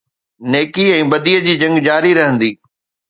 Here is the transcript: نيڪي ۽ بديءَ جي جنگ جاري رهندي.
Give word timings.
نيڪي 0.53 0.85
۽ 0.95 0.99
بديءَ 1.11 1.43
جي 1.49 1.53
جنگ 1.65 1.83
جاري 1.89 2.11
رهندي. 2.21 2.51